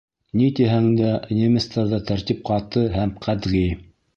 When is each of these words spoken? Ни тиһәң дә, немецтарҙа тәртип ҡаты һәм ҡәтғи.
Ни 0.39 0.45
тиһәң 0.59 0.87
дә, 1.01 1.11
немецтарҙа 1.41 2.01
тәртип 2.09 2.43
ҡаты 2.51 2.87
һәм 2.99 3.13
ҡәтғи. 3.27 3.63